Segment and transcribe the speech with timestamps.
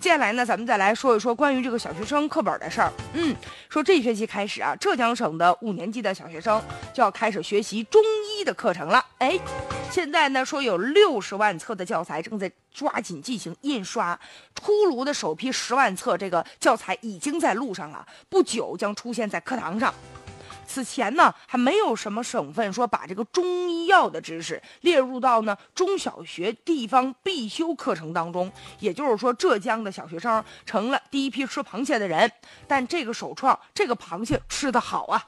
[0.00, 2.92] 接下来呢，咱们再来说一说关于这个小学生课本的事儿。
[3.14, 3.34] 嗯，
[3.68, 6.62] 说这学期开始啊，浙江省的五年级的小学生
[6.94, 8.00] 就要开始学习中
[8.38, 9.04] 医的课程了。
[9.18, 9.38] 哎，
[9.90, 14.18] 现在呢说有六十万册的教材正在抓紧进行印刷，
[14.54, 19.92] 出炉的首批十万册这个教材已经在路上了，不久将出现在课堂上。
[20.68, 28.52] 此前呢，还没有什么省份说把这个中医药的知识列入到呢中小学地方必修课程当中。
[28.78, 32.30] 也就是说，浙江的小学生成了第一批吃螃蟹的人。
[32.66, 35.26] 但这个首创，这个螃蟹吃的好啊！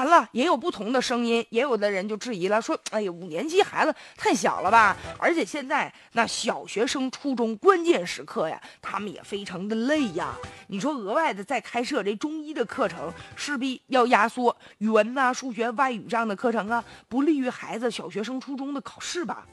[0.00, 4.96] 完了，也有不同的声音，也有的人就质疑了，说：“哎呀，五年级孩子太小了吧？
[5.18, 10.34] 而且现在那小学生、初中关键时刻呀，他们也非常的累呀。
[10.68, 19.46] 你说额外的再开设这中医的课程，势必要压缩语文呐、数学、外语这样的课程啊，不利于孩子小学生、初中的考试吧？”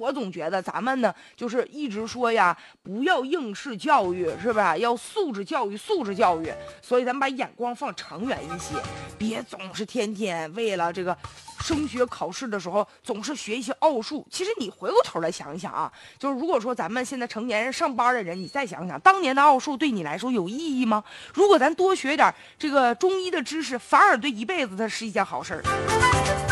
[0.00, 4.74] 我总觉得咱们呢，就是一直说呀，不要应试教育，是吧？
[4.78, 6.50] 要素质教育，素质教育。
[6.80, 8.74] 所以咱们把眼光放长远一些，
[9.18, 11.14] 别总是天天为了这个
[11.60, 14.26] 升学考试的时候总是学一些奥数。
[14.30, 21.04] 其实你回过头来想一想啊，就是如果说咱们现在成年人上班的人，你再想想当年的奥数对你来说有意义吗？
[21.34, 26.49] 如果咱多学点这个中医的知识，反而对一辈子它是一件好事儿。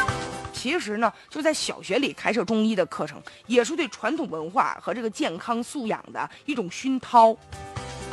[0.69, 7.35] 其实呢，就在小学里开设中医的课程，也是对传统文化和这个健康素养的一种熏陶。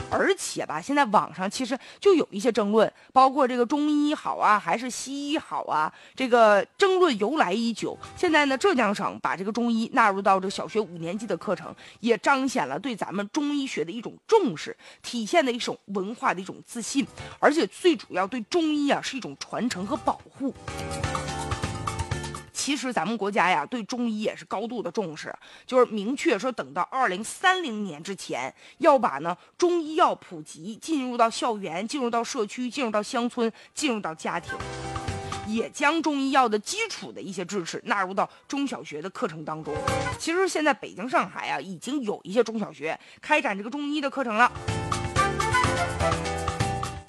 [0.10, 7.98] 而且吧，现在网上其实就有一些争论，包括这个中医好啊，还是西医好啊，这个争论由来已久。
[8.16, 17.06] 现在呢，浙江省把这个中医纳入到这个小学五年级的课程，也彰显了对咱们中医学的一种重视，体现的一种文化的一种自信，
[17.40, 20.54] 而且最主要对中医啊是一种传承和保护。
[22.66, 25.32] 其实咱们国家呀，对中医也是高度的重视，
[25.68, 34.52] 就是明确说，等到二零三零年之前，要把呢中医药普及，进入到校园，进入到社区，进入到乡村，进入到家庭，
[35.46, 39.72] 也将中医药的基础的一些知识纳入到中小学的课程当中。
[40.18, 44.52] 其实现在北京、上海啊，已经有一些中小学开展这个中医的课程了。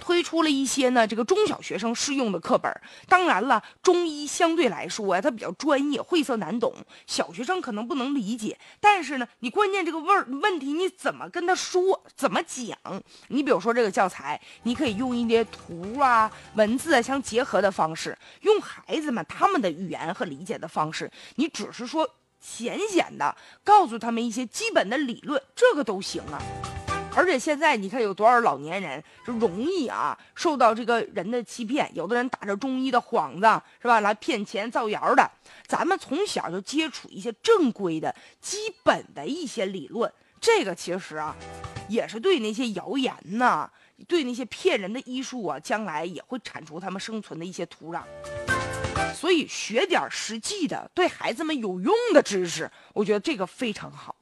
[0.06, 2.72] 推出了一些呢，这个中小学生适用的课本。
[3.08, 6.72] 当然了，中医相对来说呀，它比较专业，晦涩难懂，
[7.08, 8.56] 小学生可能不能理解。
[8.78, 12.78] 但是呢，你关键这个问问题你怎么跟他说，怎么讲？
[13.26, 22.08] 你比如说这个教材，你可以用一些图啊、文字啊相结合的方式，用孩子们他们的语言和理解的方式，你只是说
[22.40, 26.40] 浅显的告诉他们一些基本的理论，这个都行啊。
[27.16, 35.28] 而且现在你看有多少老年人就容易啊受到这个人的欺骗，有的人打着中医的幌子是吧来骗钱造谣的。
[35.66, 41.34] 咱们从小就接触一些正规的基本的一些理论，这个其实啊
[41.88, 43.70] 也是对那些谣言呐，
[44.06, 48.02] 对那些骗人的医术啊，将来也会铲除他们生存的一些土壤。
[49.14, 54.15] 所以学点实际的，对孩子们有用的知识，我觉得这个非常好。